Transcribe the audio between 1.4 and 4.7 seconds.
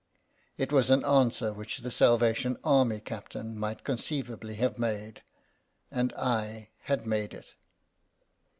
which the Salvation Army captain might conceivably